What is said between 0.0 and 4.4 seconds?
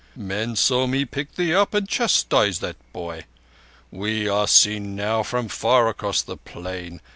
Men saw me pick thee up and chastise that boy. We